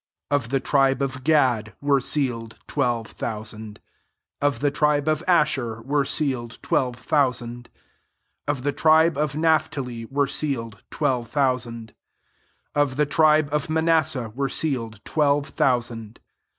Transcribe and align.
Of 0.31 0.49
the 0.49 0.59
tribe 0.59 0.99
)f 1.03 1.23
Gad 1.23 1.75
[were 1.79 1.99
sealed"] 1.99 2.57
twelve 2.65 3.05
thousand. 3.05 3.77
6 4.37 4.37
Of 4.41 4.59
the 4.59 4.71
tribe 4.71 5.07
of 5.07 5.23
Asher 5.27 5.79
[were 5.83 6.05
sealed] 6.05 6.57
twelve 6.63 6.95
thousand. 6.95 7.69
Ofthe 8.47 8.75
tribe 8.75 9.15
of 9.15 9.33
Naph 9.33 9.69
tali 9.69 10.05
[were 10.05 10.25
sealed] 10.25 10.81
twelve 10.89 11.31
thou 11.33 11.53
land. 11.57 11.93
Of 12.73 12.95
the 12.95 13.05
tribe 13.05 13.49
of 13.51 13.69
Manasseh 13.69 14.29
[were 14.29 14.49
sealed} 14.49 15.01
twelve 15.05 15.49
thousand. 15.49 16.19